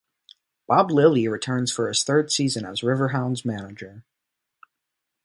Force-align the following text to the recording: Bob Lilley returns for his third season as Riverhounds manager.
Bob 0.67 0.89
Lilley 0.89 1.27
returns 1.29 1.71
for 1.71 1.87
his 1.87 2.03
third 2.03 2.31
season 2.31 2.65
as 2.65 2.81
Riverhounds 2.81 3.45
manager. 3.45 4.03